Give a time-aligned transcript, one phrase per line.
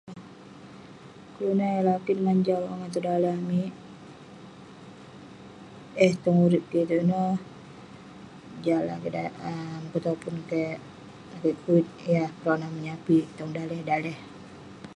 [1.35, 3.71] kelunan yah lakin ngan jau rongah tong daleh amik,
[6.05, 7.33] eh tong urip kik itouk ineh,
[8.63, 8.79] jah
[9.81, 10.77] mukun topun keik,
[11.31, 14.17] Lakeik Kuit yah eh peronah menyapik tong daleh daleh.